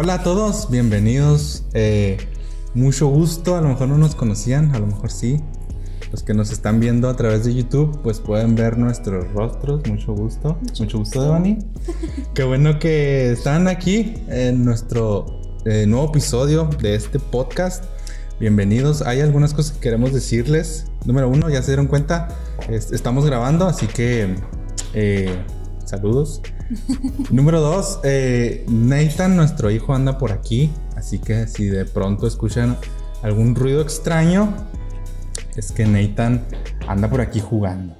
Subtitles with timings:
[0.00, 1.64] Hola a todos, bienvenidos.
[1.74, 2.18] Eh,
[2.72, 5.40] mucho gusto, a lo mejor no nos conocían, a lo mejor sí.
[6.12, 9.84] Los que nos están viendo a través de YouTube, pues pueden ver nuestros rostros.
[9.88, 10.56] Mucho gusto.
[10.78, 11.58] Mucho, gusto, Devani.
[12.36, 15.26] Qué bueno que están aquí en nuestro
[15.64, 17.82] eh, nuevo episodio de este podcast.
[18.38, 19.02] Bienvenidos.
[19.02, 20.86] Hay algunas cosas que queremos decirles.
[21.06, 22.28] Número uno, ya se dieron cuenta,
[22.68, 24.36] estamos grabando, así que
[24.94, 25.36] eh,
[25.88, 26.42] saludos.
[27.30, 30.70] Número dos, eh, Nathan, nuestro hijo, anda por aquí.
[30.96, 32.76] Así que si de pronto escuchan
[33.22, 34.54] algún ruido extraño,
[35.56, 36.44] es que Nathan
[36.86, 37.96] anda por aquí jugando.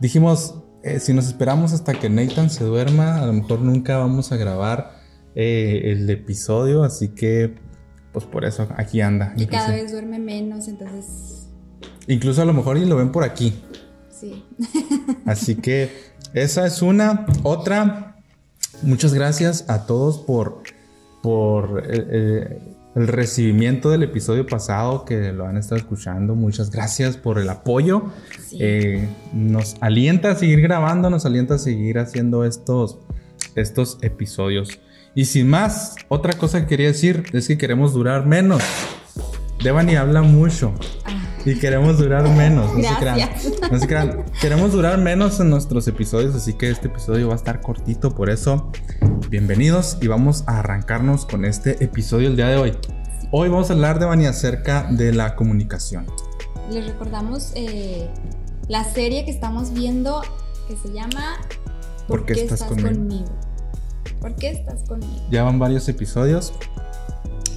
[0.00, 4.32] Dijimos, eh, si nos esperamos hasta que Nathan se duerma, a lo mejor nunca vamos
[4.32, 4.98] a grabar
[5.34, 6.82] eh, el episodio.
[6.82, 7.54] Así que,
[8.12, 9.32] pues por eso aquí anda.
[9.36, 11.46] Y cada vez duerme menos, entonces...
[12.08, 13.62] Incluso a lo mejor y lo ven por aquí.
[14.10, 14.44] Sí.
[15.24, 17.26] Así que esa es una.
[17.42, 18.16] Otra,
[18.82, 20.62] muchas gracias a todos por,
[21.22, 22.58] por eh, eh,
[22.94, 26.34] el, recibimiento del episodio pasado que lo han estado escuchando.
[26.34, 28.04] Muchas gracias por el apoyo.
[28.58, 32.98] Eh, nos alienta a seguir grabando, nos alienta a seguir haciendo estos,
[33.56, 34.80] estos episodios.
[35.14, 38.62] Y sin más, otra cosa que quería decir es que queremos durar menos.
[39.62, 40.72] Devani habla mucho.
[41.44, 43.30] Y queremos durar menos, no se crean.
[43.70, 44.24] No se crean.
[44.40, 48.28] Queremos durar menos en nuestros episodios, así que este episodio va a estar cortito, por
[48.28, 48.70] eso,
[49.30, 52.76] bienvenidos y vamos a arrancarnos con este episodio el día de hoy.
[53.30, 56.06] Hoy vamos a hablar de Vani acerca de la comunicación.
[56.70, 58.10] Les recordamos eh,
[58.68, 60.20] la serie que estamos viendo
[60.68, 61.38] que se llama
[62.06, 63.24] ¿Por, qué, estás, conmigo?
[64.20, 65.26] ¿Por qué estás conmigo?
[65.30, 66.52] Ya van varios episodios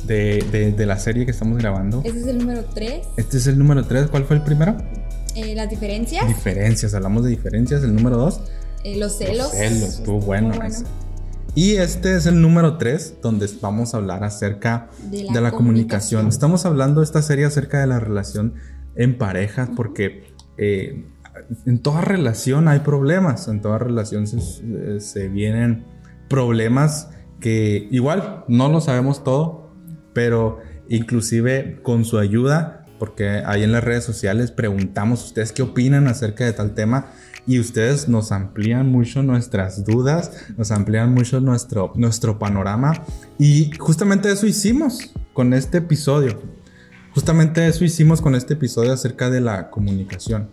[0.06, 2.02] de, de, la serie que estamos grabando.
[2.04, 3.08] Este es el número 3.
[3.18, 4.08] Este es el número 3.
[4.08, 4.78] ¿Cuál fue el primero?
[5.36, 6.28] Eh, las diferencias.
[6.28, 7.84] Diferencias, hablamos de diferencias.
[7.84, 8.42] El número 2.
[8.84, 9.38] Eh, los celos.
[9.38, 10.54] Los celos, estuvo bueno.
[11.56, 16.28] Y este es el número 3, donde vamos a hablar acerca de la, comunicación.
[16.28, 18.56] Estamos hablando de esta serie acerca de la relación
[18.96, 21.06] en pareja, porque eh,
[21.66, 25.86] en toda relación hay problemas, en toda relación se, se vienen
[26.28, 27.10] problemas
[27.40, 29.63] que igual no lo sabemos todo,
[30.14, 30.60] pero
[30.90, 36.46] inclusive con su ayuda, porque ahí en las redes sociales preguntamos ustedes qué opinan acerca
[36.46, 37.08] de tal tema
[37.46, 42.94] y ustedes nos amplían mucho nuestras dudas, nos amplían mucho nuestro, nuestro panorama
[43.38, 46.40] y justamente eso hicimos con este episodio.
[47.14, 50.50] Justamente eso hicimos con este episodio acerca de la comunicación.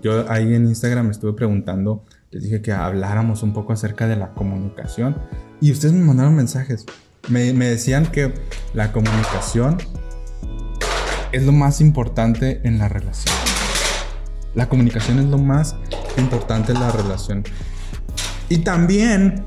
[0.00, 4.32] Yo ahí en Instagram estuve preguntando, les dije que habláramos un poco acerca de la
[4.32, 5.16] comunicación
[5.60, 6.86] y ustedes me mandaron mensajes.
[7.28, 8.32] Me, decían que
[8.72, 9.78] la comunicación
[11.32, 13.34] es lo más importante en la relación.
[14.54, 15.76] La comunicación es lo más
[16.16, 17.44] importante en la relación.
[18.48, 19.44] Y también,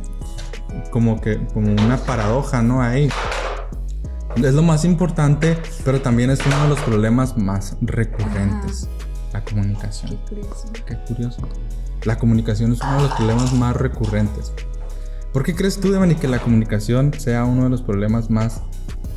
[0.92, 2.82] como que, como una paradoja, ¿no?
[2.82, 3.10] Ahí.
[4.36, 8.88] Es lo más importante, pero también es uno de los problemas más recurrentes.
[9.34, 10.12] La comunicación.
[10.12, 10.72] Qué curioso.
[10.86, 11.50] Qué curioso.
[12.04, 14.54] La comunicación es uno de los problemas más recurrentes.
[15.34, 18.62] ¿Por qué crees tú, Devani, que la comunicación sea uno de los problemas más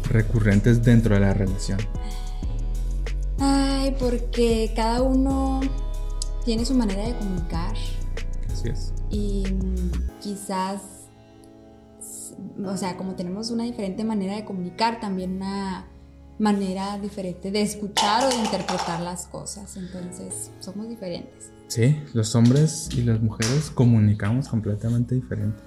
[0.08, 1.78] recurrentes dentro de la relación?
[3.40, 5.60] Ay, porque cada uno
[6.44, 7.74] tiene su manera de comunicar.
[8.52, 8.92] Así es.
[9.10, 9.44] Y
[10.20, 10.82] quizás,
[12.64, 15.86] o sea, como tenemos una diferente manera de comunicar, también una
[16.38, 19.76] manera diferente de escuchar o de interpretar las cosas.
[19.76, 21.50] Entonces, somos diferentes.
[21.66, 25.62] Sí, los hombres y las mujeres comunicamos completamente diferente.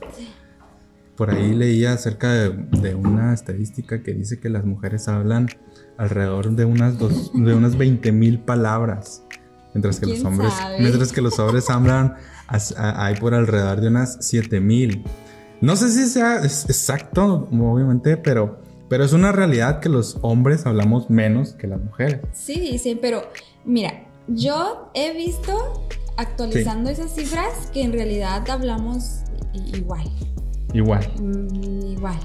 [1.18, 5.48] Por ahí leía acerca de, una estadística que dice que las mujeres hablan
[5.98, 9.24] alrededor de unas, dos, de unas 20 mil palabras,
[9.74, 12.18] mientras que los hombres, mientras que los hombres hablan
[12.78, 15.04] hay por alrededor de unas 7 mil.
[15.60, 21.10] No sé si sea exacto, obviamente, pero, pero es una realidad que los hombres hablamos
[21.10, 22.22] menos que las mujeres.
[22.32, 23.24] Sí, sí, pero
[23.66, 29.22] mira, yo he visto actualizando esas cifras que en realidad hablamos
[29.74, 30.08] igual.
[30.74, 31.08] Igual.
[31.20, 32.20] Mm, igual.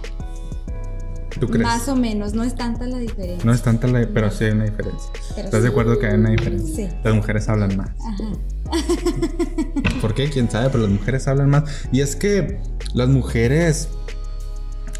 [1.40, 1.64] ¿Tú crees?
[1.64, 3.44] Más o menos, no es tanta la diferencia.
[3.44, 5.10] No es tanta la, pero sí hay una diferencia.
[5.36, 6.90] ¿Estás de acuerdo que hay una diferencia?
[6.90, 6.96] Sí.
[7.02, 7.90] Las mujeres hablan más.
[8.00, 8.32] Ajá.
[10.00, 10.28] ¿Por qué?
[10.28, 11.64] Quién sabe, pero las mujeres hablan más.
[11.90, 12.60] Y es que
[12.94, 13.88] las mujeres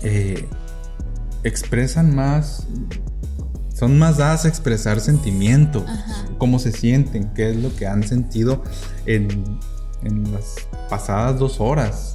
[0.03, 0.49] eh,
[1.45, 2.67] expresan más
[3.83, 5.83] son más dadas a expresar sentimientos,
[6.39, 8.63] cómo se sienten, qué es lo que han sentido
[9.07, 9.59] en,
[10.31, 10.55] las
[10.89, 12.15] pasadas dos horas.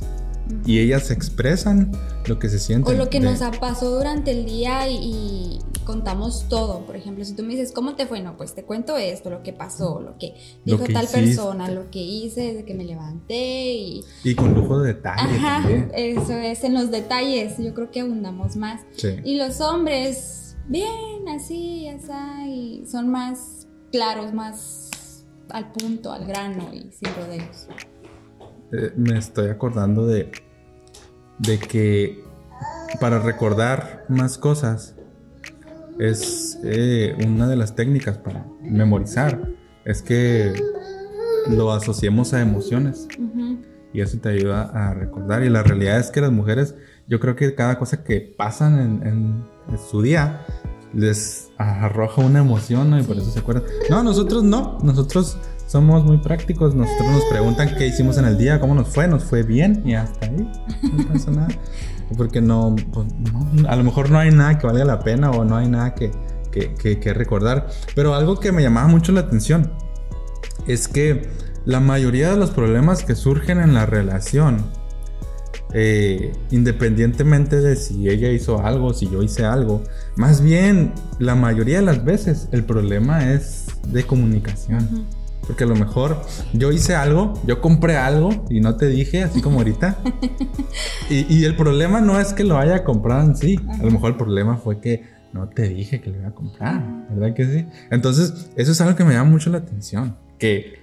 [0.65, 1.91] Y ellas expresan
[2.27, 2.93] lo que se sienten.
[2.93, 6.85] O lo que nos pasó durante el día y, contamos todo.
[6.85, 8.19] Por ejemplo, si tú me dices, ¿cómo te fue?
[8.19, 10.35] No, pues te cuento esto, lo que pasó, lo que
[10.65, 14.03] dijo tal persona, lo que hice desde que me levanté y...
[14.25, 15.21] Y con lujo de detalle.
[15.21, 18.81] Ajá, eso es, en los detalles yo creo que abundamos más.
[19.23, 22.11] Y los hombres, bien, así, así,
[22.49, 24.89] y son más claros, más
[25.49, 27.67] al punto, al grano y sin rodeos.
[28.71, 30.31] Eh, me estoy acordando de,
[31.39, 32.23] de que
[32.99, 34.95] para recordar más cosas
[35.99, 39.47] es eh, una de las técnicas para memorizar.
[39.85, 40.53] Es que
[41.49, 43.07] lo asociemos a emociones.
[43.93, 45.43] Y eso te ayuda a recordar.
[45.43, 46.75] Y la realidad es que las mujeres,
[47.07, 50.45] yo creo que cada cosa que pasan en su día,
[50.93, 52.99] les arroja una emoción, ¿no?
[52.99, 53.63] Y por eso se acuerdan.
[53.89, 55.37] No, nosotros no, nosotros
[55.67, 59.23] somos muy prácticos, nosotros nos preguntan qué hicimos en el día, cómo nos fue, nos
[59.23, 60.49] fue bien y hasta ahí,
[60.81, 61.49] no pasa nada.
[62.17, 63.07] Porque no, pues,
[63.67, 66.11] a lo mejor no hay nada que valga la pena o no hay nada que,
[66.51, 67.67] que, que recordar.
[67.93, 69.73] Pero algo que me llamaba mucho la atención
[70.67, 71.29] es que
[71.65, 74.63] la mayoría de los problemas que surgen en la relación
[75.73, 79.83] eh, independientemente de si ella hizo algo, si yo hice algo.
[80.15, 85.05] Más bien, la mayoría de las veces el problema es de comunicación.
[85.45, 86.21] Porque a lo mejor
[86.53, 89.97] yo hice algo, yo compré algo y no te dije, así como ahorita.
[91.09, 93.59] y, el problema no es que lo haya comprado en sí.
[93.79, 97.07] A lo mejor el problema fue que no te dije que lo iba a comprar.
[97.09, 97.65] ¿Verdad que sí?
[97.91, 100.17] Entonces, eso es algo que me llama mucho la atención.
[100.37, 100.81] Que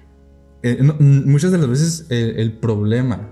[0.62, 3.28] eh, muchas de las veces el problema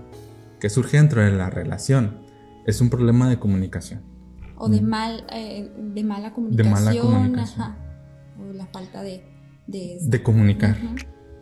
[0.59, 2.23] que surge dentro de la relación
[2.65, 4.01] es un problema de comunicación.
[4.57, 4.85] O de, mm.
[4.85, 6.73] mal, eh, de mala comunicación.
[6.73, 7.75] De mala comunicación.
[8.39, 9.23] O la falta de...
[9.67, 10.77] De, comunicar.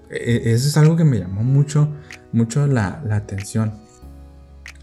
[0.10, 1.90] E, eso es algo que me llamó mucho,
[2.32, 3.74] mucho la, atención.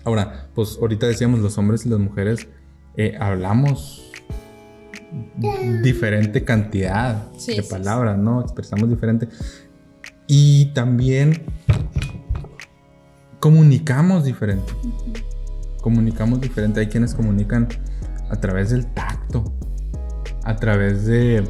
[0.04, 2.48] Ahora, pues ahorita decíamos los hombres y las mujeres
[2.96, 4.08] eh, hablamos
[5.82, 8.40] diferente cantidad de palabras, ¿no?
[8.42, 9.28] Expresamos diferente.
[10.26, 11.42] Y también
[13.40, 14.72] comunicamos diferente.
[15.80, 16.80] Comunicamos diferente.
[16.80, 17.68] Hay quienes comunican
[18.30, 19.44] a través del tacto,
[20.44, 21.44] a través de,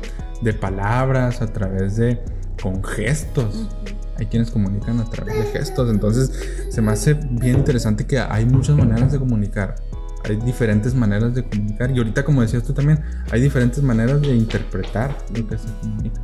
[0.53, 2.21] palabras, a través de
[2.63, 3.69] con gestos.
[4.17, 5.91] Hay quienes comunican a través de gestos.
[5.91, 6.33] Entonces
[6.71, 9.77] se me hace bien interesante que hay muchas maneras de comunicar.
[10.25, 11.91] Hay diferentes maneras de comunicar.
[11.91, 13.01] Y ahorita, como decías tú también,
[13.31, 16.21] hay diferentes maneras de interpretar lo que se comunica.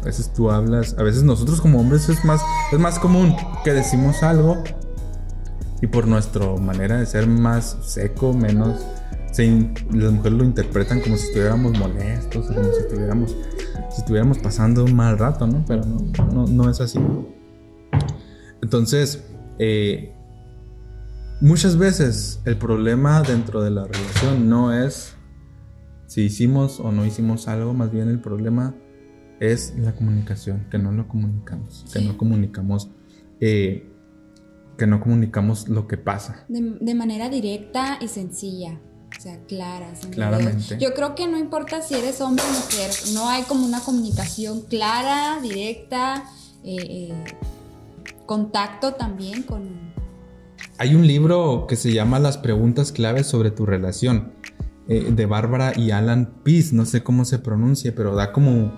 [0.00, 2.40] A veces tú hablas, a veces nosotros como hombres es más,
[2.72, 4.62] es más común que decimos algo
[5.82, 8.80] y por nuestra manera de ser más seco, menos...
[9.38, 13.36] las mujeres lo interpretan como si estuviéramos molestos, como si estuviéramos,
[13.90, 15.64] si estuviéramos pasando un mal rato, ¿no?
[15.66, 16.98] Pero no, no, es así.
[18.62, 19.24] Entonces,
[19.58, 20.12] eh,
[21.40, 25.14] muchas veces el problema dentro de la relación no es
[26.06, 28.74] si hicimos o no hicimos algo, más bien el problema
[29.38, 32.90] es la comunicación, que no lo comunicamos, que no comunicamos,
[33.40, 33.88] eh,
[34.76, 36.44] que no comunicamos lo que pasa.
[36.48, 38.80] De, manera directa y sencilla.
[39.16, 39.92] O sea, clara.
[40.10, 40.78] Claramente.
[40.78, 44.62] Yo creo que no importa si eres hombre o mujer, no hay como una comunicación
[44.62, 46.24] clara, directa,
[46.64, 46.76] eh,
[47.10, 47.24] eh,
[48.26, 49.90] contacto también con...
[50.78, 54.32] Hay un libro que se llama Las preguntas claves sobre tu relación,
[54.88, 58.72] de Bárbara y Alan Peace, no sé cómo se pronuncia, pero da como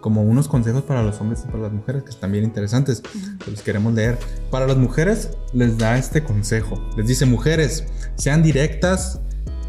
[0.00, 3.02] como unos consejos para los hombres y para las mujeres que están bien interesantes,
[3.44, 4.18] que los queremos leer.
[4.50, 6.80] Para las mujeres les da este consejo.
[6.96, 7.84] Les dice, mujeres,
[8.16, 9.20] sean directas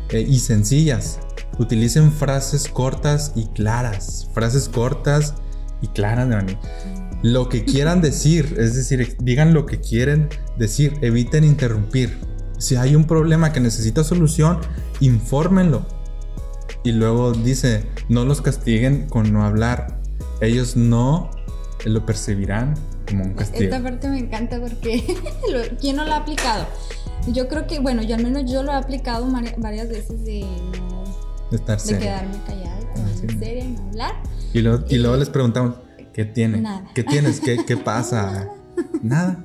[0.09, 1.19] eh, y sencillas.
[1.57, 4.29] Utilicen frases cortas y claras.
[4.33, 5.35] Frases cortas
[5.81, 6.57] y claras, Dani.
[7.21, 12.17] Lo que quieran decir, es decir, digan lo que quieren decir, eviten interrumpir.
[12.57, 14.59] Si hay un problema que necesita solución,
[14.99, 15.85] infórmenlo.
[16.83, 19.99] Y luego dice, no los castiguen con no hablar,
[20.41, 21.29] ellos no
[21.85, 22.75] lo percibirán
[23.07, 23.63] como un castigo.
[23.63, 25.03] Esta parte me encanta porque
[25.81, 26.67] ¿quién no lo ha aplicado?
[27.27, 31.03] Yo creo que, bueno, yo al menos yo lo he aplicado varias veces de no...
[31.51, 34.23] De estar De quedarme callada, de ah, seria, no hablar.
[34.53, 35.75] Y luego, y, luego les preguntamos,
[36.13, 36.61] ¿qué tiene?
[36.61, 36.89] Nada.
[36.93, 37.39] ¿Qué tienes?
[37.39, 38.49] ¿Qué, qué pasa?
[39.01, 39.43] Nada.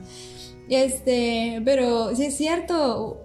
[0.68, 3.22] Este, pero sí es cierto,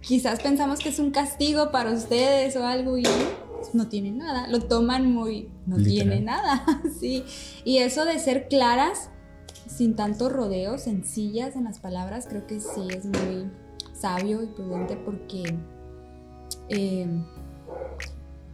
[0.00, 3.04] quizás pensamos que es un castigo para ustedes o algo y
[3.72, 6.64] no tiene nada, lo toman muy, no tiene nada,
[7.00, 7.24] sí.
[7.64, 9.10] Y eso de ser claras,
[9.66, 13.50] sin tanto rodeo, sencillas en las palabras, creo que sí es muy
[14.02, 15.56] sabio y prudente porque
[16.68, 17.06] eh,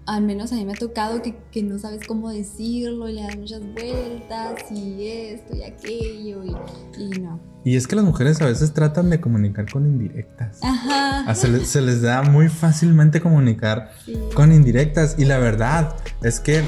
[0.07, 3.23] al menos a mí me ha tocado que, que, no sabes cómo decirlo, y le
[3.23, 6.57] das muchas vueltas y esto y aquello y,
[6.99, 7.40] y, no.
[7.64, 10.61] Y es que las mujeres a veces tratan de comunicar con indirectas.
[10.62, 11.35] Ajá.
[11.35, 13.90] Se les, se les da muy fácilmente comunicar
[14.35, 16.62] con indirectas y la verdad es que,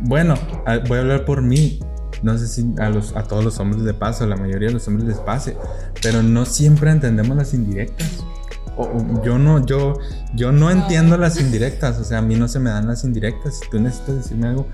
[0.00, 0.34] bueno,
[0.88, 1.80] voy a hablar por mí.
[2.22, 4.74] No sé si a, los, a todos los hombres les pasa, a la mayoría de
[4.74, 5.56] los hombres les pase,
[6.02, 8.24] pero no siempre entendemos las indirectas
[9.22, 9.98] yo no, yo,
[10.34, 13.60] yo no entiendo las indirectas, o sea, a mí no se me dan las indirectas.
[13.60, 14.66] Si tú necesitas decirme algo,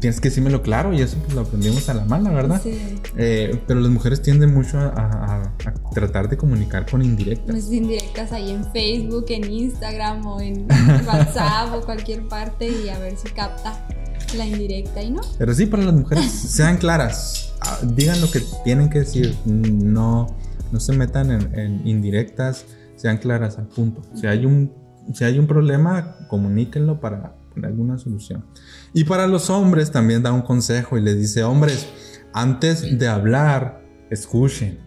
[0.00, 2.60] tienes que decírmelo claro y eso pues lo aprendimos a la mala, ¿verdad?
[2.62, 2.98] Sí.
[3.16, 5.52] Eh, pero las mujeres tienden mucho a,
[5.92, 7.50] tratar de comunicar con indirectas.
[7.50, 10.66] Pues indirectas ahí en Facebook, en Instagram o en
[11.06, 13.86] WhatsApp o cualquier parte y a ver si capta
[14.34, 15.20] la indirecta y no.
[15.38, 20.36] Pero sí, para las mujeres sean claras, ah, digan lo que tienen que decir, no,
[20.72, 24.02] no se metan en, en indirectas sean claras al punto.
[24.14, 24.72] Si hay un,
[25.12, 28.46] si hay un problema, comuníquenlo para poner alguna solución.
[28.92, 31.88] Y para los hombres también da un consejo y les dice, hombres,
[32.32, 34.78] antes de hablar, escuchen.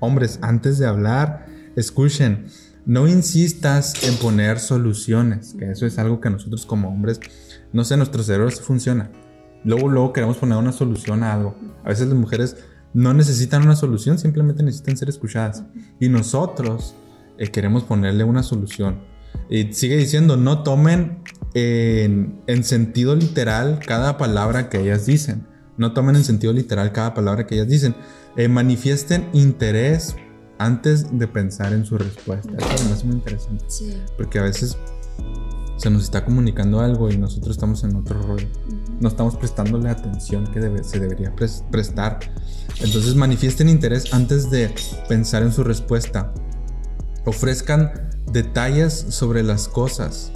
[0.00, 1.46] Hombres, antes de hablar,
[1.76, 2.46] escuchen.
[2.86, 7.18] No insistas en poner soluciones, que eso es algo que nosotros como hombres,
[7.72, 9.10] no sé, nuestro cerebro sí funciona.
[9.64, 11.56] Luego, luego queremos poner una solución a algo.
[11.82, 12.56] A veces las mujeres
[12.92, 15.64] no necesitan una solución, simplemente necesitan ser escuchadas.
[15.98, 16.94] Y nosotros
[17.38, 19.00] eh, queremos ponerle una solución.
[19.48, 21.18] Y sigue diciendo, no tomen
[21.54, 25.46] en, sentido literal cada palabra que ellas dicen.
[25.76, 27.96] No tomen en sentido literal cada palabra que ellas dicen.
[28.36, 30.16] Eh, manifiesten interés
[30.64, 32.52] antes de pensar en su respuesta.
[32.74, 33.64] Eso es muy interesante.
[34.16, 34.76] Porque a veces
[35.76, 38.48] se nos está comunicando algo y nosotros estamos en otro rollo.
[39.00, 41.34] No estamos prestándole atención que debe, se debería
[41.70, 42.20] prestar.
[42.80, 44.74] Entonces manifiesten interés antes de
[45.08, 46.32] pensar en su respuesta.
[47.26, 50.32] Ofrezcan detalles sobre las cosas.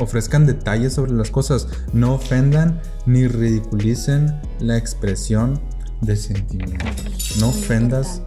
[0.00, 1.68] Ofrezcan detalles sobre las cosas.
[1.92, 5.60] No ofendan ni ridiculicen la expresión
[6.00, 6.84] de sentimiento.
[7.38, 8.22] No ofendas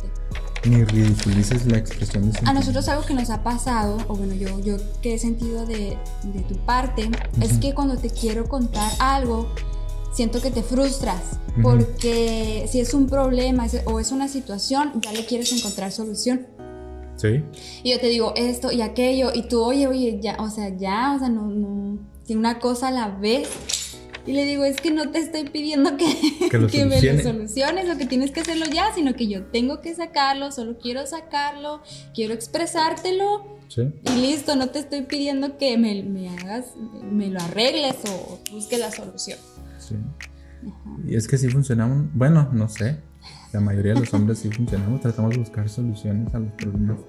[0.65, 2.39] ni ridiculices la expresión de.
[2.45, 5.97] A nosotros algo que nos ha pasado, o bueno, yo, yo que he sentido de,
[6.23, 7.09] de tu parte,
[7.41, 9.53] es que cuando te quiero contar algo,
[10.13, 11.21] siento que te frustras,
[11.61, 16.47] porque si es un problema o es una situación, ya le quieres encontrar solución.
[17.83, 21.13] Y yo te digo esto y aquello, y tú, oye, oye, ya, o sea, ya,
[21.15, 23.49] o sea, no, no, si una cosa a la vez.
[24.25, 26.05] Y le digo, es que no te estoy pidiendo que,
[26.49, 29.95] que, me lo soluciones, lo que tienes que hacerlo ya, sino que yo tengo que
[29.95, 31.81] sacarlo, solo quiero sacarlo,
[32.13, 33.59] quiero expresártelo.
[33.77, 36.73] Y listo, no te estoy pidiendo que me, me hagas,
[37.11, 39.37] me lo arregles o busque la solución.
[39.77, 39.95] Sí.
[41.07, 42.97] Y es que sí funcionamos, bueno, no sé,
[43.53, 46.99] la mayoría de los hombres sí funcionamos, tratamos de buscar soluciones a los problemas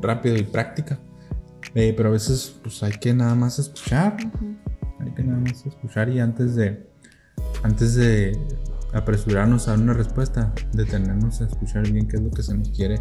[0.00, 0.98] rápido y práctica.
[1.74, 4.16] Eh, pero a veces pues hay que nada más escuchar.
[5.08, 6.86] Hay que nada más escuchar y antes de,
[7.62, 8.38] antes de
[8.92, 12.68] apresurarnos a dar una respuesta, detenernos a escuchar bien qué es lo que se nos
[12.68, 13.00] quiere,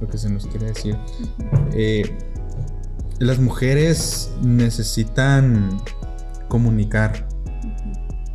[0.00, 0.96] lo que se nos quiere decir.
[1.74, 2.16] Eh,
[3.18, 5.68] las mujeres necesitan
[6.48, 7.28] comunicar.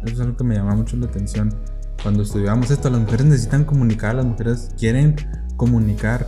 [0.03, 1.51] Eso es algo que me llama mucho la atención
[2.03, 5.15] cuando estudiábamos esto, las mujeres necesitan comunicar, las mujeres quieren
[5.57, 6.27] comunicar.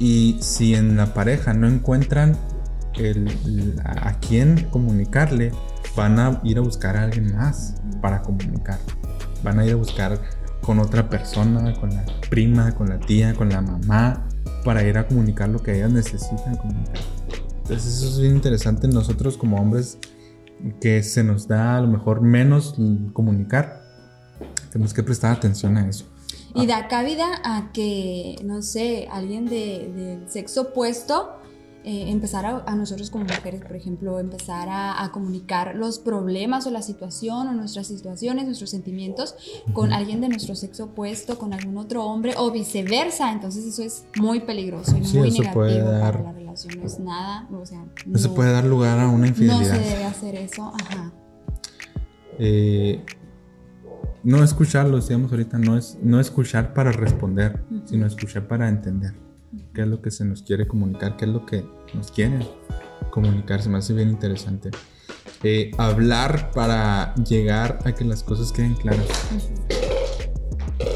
[0.00, 2.36] Y si en la pareja no encuentran
[3.84, 5.52] a quién comunicarle,
[5.96, 8.78] van a ir a buscar a alguien más para comunicar.
[9.42, 10.20] Van a ir a buscar
[10.60, 14.26] con otra persona, con la prima, con la tía, con la mamá,
[14.64, 16.98] para ir a comunicar lo que ellas necesitan comunicar.
[17.62, 19.98] Entonces eso es bien interesante nosotros como hombres
[20.80, 22.74] que se nos da a lo mejor menos
[23.12, 23.80] comunicar
[24.70, 26.06] tenemos que prestar atención a eso.
[26.54, 31.36] Y da cabida a que, no sé, alguien del de sexo opuesto
[31.82, 36.82] eh, empezar a, nosotros como mujeres, por ejemplo, empezar a, comunicar los problemas o la
[36.82, 39.34] situación o nuestras situaciones, nuestros sentimientos
[39.72, 43.32] con alguien de nuestro sexo opuesto, con algún otro hombre o viceversa.
[43.32, 46.78] Entonces eso es muy peligroso y muy negativo puede dar, para la relación.
[46.78, 47.82] No es nada, o sea,
[48.14, 49.72] eso puede dar lugar a una infidelidad.
[49.72, 51.12] No se debe hacer eso, ajá.
[52.38, 53.02] Eh,
[54.22, 59.29] no escuchar, lo decíamos ahorita, no es no escuchar para responder, sino escuchar para entender
[59.74, 61.64] qué es lo que se nos quiere comunicar, qué es lo que
[61.94, 62.46] nos quieren
[63.10, 63.62] comunicar.
[63.62, 64.70] Se me hace bien interesante.
[65.42, 69.06] Eh, hablar para llegar a que las cosas queden claras.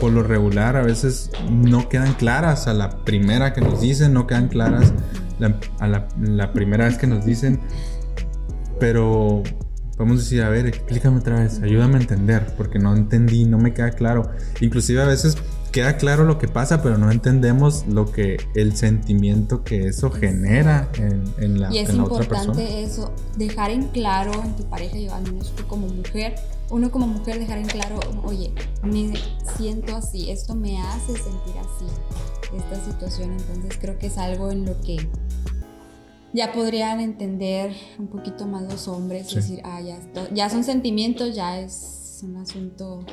[0.01, 4.27] Por lo regular, a veces no quedan claras a la primera que nos dicen, no
[4.27, 4.93] quedan claras
[5.79, 7.61] a la, la primera vez que nos dicen,
[8.79, 9.43] pero
[9.97, 13.73] Podemos decir, a ver, explícame otra vez, ayúdame a entender, porque no entendí, no me
[13.73, 14.29] queda claro.
[14.61, 15.37] Inclusive a veces
[15.75, 20.89] queda claro lo que pasa, pero no entendemos lo que el sentimiento que eso genera
[21.41, 25.53] en, la, y es importante eso, dejar en claro en tu pareja, yo al menos
[25.57, 26.37] tú como mujer,
[26.71, 28.53] uno como mujer dejar en claro, oye,
[28.85, 29.15] me
[29.57, 31.87] siento así, esto me hace sentir así,
[32.57, 35.09] esta situación, entonces creo que es algo en lo que
[36.33, 39.99] ya podrían entender un poquito más los hombres, decir, ah, ya,
[40.33, 43.05] ya son sentimientos, ya es un asunto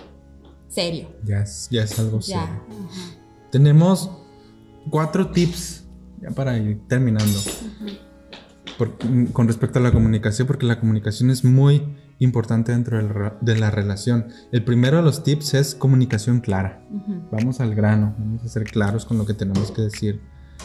[0.71, 1.09] serio.
[1.23, 2.63] Ya es, ya es algo serio.
[3.51, 4.09] Tenemos
[4.89, 5.85] cuatro tips,
[6.21, 7.39] ya para ir terminando,
[9.33, 12.97] con respecto a la comunicación, porque la comunicación es muy importante dentro
[13.41, 14.27] de la, relación.
[14.51, 16.83] El primero de los tips es comunicación clara.
[17.31, 20.21] Vamos al grano, vamos a ser claros con lo que tenemos que decir.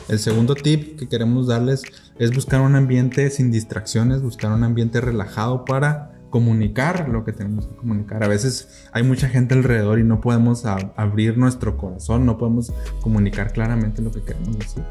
[0.09, 1.83] El segundo tip que queremos darles
[2.19, 7.67] es buscar un ambiente sin distracciones, buscar un ambiente relajado para comunicar lo que tenemos
[7.67, 8.23] que comunicar.
[8.23, 13.55] A veces hay mucha gente alrededor y no podemos abrir nuestro corazón, no podemos comunicar
[13.55, 14.85] claramente lo que queremos decir.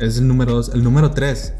[0.00, 0.70] Es el número dos.
[0.70, 1.52] El número tres,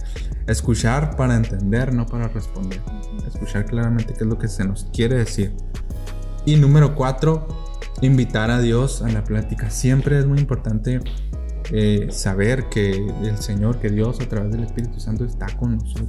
[0.47, 2.81] escuchar para entender, no para responder.
[3.29, 5.53] Escuchar claramente qué es lo que se nos quiere decir.
[6.47, 7.47] Y número cuatro,
[8.01, 9.69] invitar a Dios a la plática.
[9.69, 11.03] Siempre es muy importante
[11.73, 16.09] eh, saber que el Señor, que Dios a través del Espíritu Santo está con nosotros.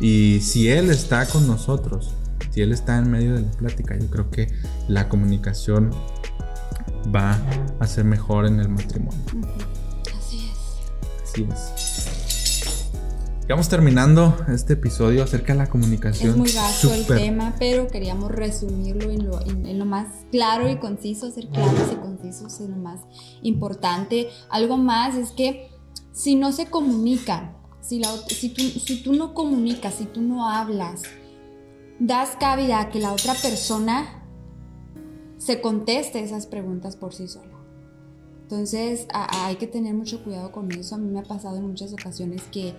[0.00, 2.14] Y si Él está con nosotros,
[2.56, 4.50] si Él está en medio de la plática, yo creo que
[4.88, 5.90] la comunicación
[7.14, 7.38] va
[7.78, 9.20] a ser mejor en el matrimonio.
[10.18, 11.22] Así es.
[11.22, 13.44] Así es.
[13.46, 16.30] Vamos terminando este episodio acerca de la comunicación.
[16.30, 20.78] Es muy vasto el tema, pero queríamos resumirlo en lo, en, lo, más claro y
[20.78, 23.00] conciso, ser claros y concisos es lo más
[23.42, 24.30] importante.
[24.48, 25.68] Algo más es que
[26.12, 30.48] si no se comunica, si, la, si, tú, si tú no comunicas, si tú no
[30.48, 31.02] hablas,
[31.98, 34.22] das cabida a que la otra persona
[35.38, 37.56] se conteste esas preguntas por sí sola.
[38.42, 40.94] Entonces hay que tener mucho cuidado con eso.
[40.94, 42.74] A mí me ha pasado en muchas ocasiones que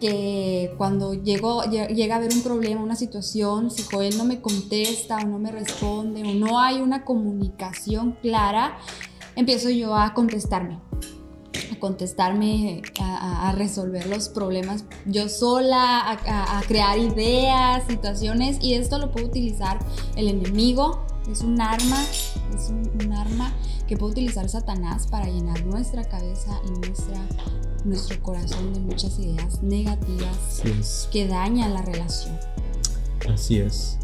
[0.00, 5.18] que cuando llego, llega a haber un problema, una situación, si Joel no me contesta
[5.18, 8.78] o no me responde o no hay una comunicación clara,
[9.36, 10.80] empiezo yo a contestarme,
[11.80, 19.26] contestarme, a, resolver los problemas yo sola, a, crear ideas, situaciones y esto lo puede
[19.26, 19.78] utilizar
[20.16, 22.02] el enemigo, es un arma,
[22.54, 23.52] es un arma
[23.88, 27.18] que puede utilizar Satanás para llenar nuestra cabeza y nuestra
[27.84, 32.38] nuestro corazón de muchas ideas negativas que dañan la relación.
[33.32, 33.98] Así es.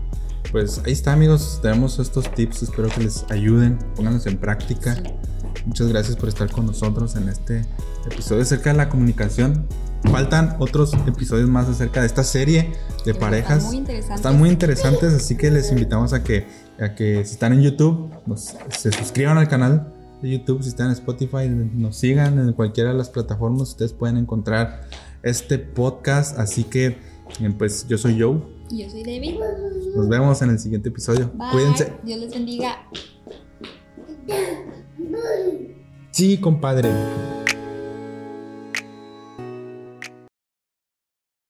[0.52, 4.96] Pues ahí está amigos, tenemos estos tips, espero que les ayuden, pónganlos en práctica.
[5.64, 7.64] Muchas gracias por estar con nosotros en este
[8.10, 9.66] episodio acerca de la comunicación.
[10.10, 12.72] Faltan otros episodios más acerca de esta serie
[13.04, 13.58] de parejas.
[13.58, 14.16] Están muy interesantes.
[14.16, 16.46] Están muy interesantes, así que les invitamos a que,
[16.78, 18.10] a que si están en YouTube,
[18.70, 19.92] se suscriban al canal
[20.22, 24.16] de YouTube, si están en Spotify, nos sigan en cualquiera de las plataformas, ustedes pueden
[24.16, 24.88] encontrar
[25.22, 26.38] este podcast.
[26.38, 28.40] Así que, eh, pues yo soy Joe.
[28.70, 29.38] Yo soy Debbie.
[29.94, 31.32] Nos vemos en el siguiente episodio.
[31.52, 31.92] Cuídense.
[32.04, 32.76] Dios les bendiga.
[36.10, 36.90] Sí, compadre.